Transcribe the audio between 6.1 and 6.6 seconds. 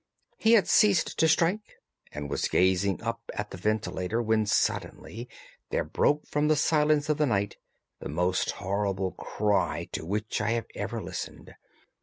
from the